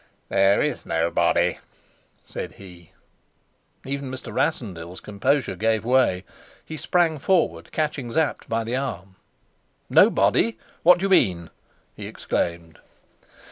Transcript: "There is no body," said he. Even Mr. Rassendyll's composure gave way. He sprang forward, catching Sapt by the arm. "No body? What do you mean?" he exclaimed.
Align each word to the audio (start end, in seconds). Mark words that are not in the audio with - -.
"There 0.29 0.63
is 0.63 0.83
no 0.83 1.11
body," 1.11 1.59
said 2.25 2.53
he. 2.53 2.91
Even 3.85 4.09
Mr. 4.09 4.33
Rassendyll's 4.33 4.99
composure 4.99 5.55
gave 5.55 5.85
way. 5.85 6.23
He 6.65 6.75
sprang 6.75 7.19
forward, 7.19 7.71
catching 7.71 8.11
Sapt 8.11 8.49
by 8.49 8.63
the 8.63 8.75
arm. 8.75 9.17
"No 9.91 10.09
body? 10.09 10.57
What 10.81 10.97
do 10.97 11.05
you 11.05 11.09
mean?" 11.09 11.51
he 11.95 12.07
exclaimed. 12.07 12.79